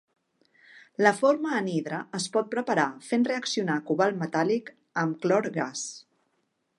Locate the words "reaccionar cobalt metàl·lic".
3.31-4.73